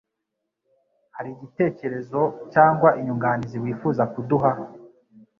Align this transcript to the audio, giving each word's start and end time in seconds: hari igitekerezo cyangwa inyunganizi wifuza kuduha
hari 1.15 1.29
igitekerezo 1.33 2.21
cyangwa 2.53 2.89
inyunganizi 2.99 3.57
wifuza 3.63 4.03
kuduha 4.13 4.51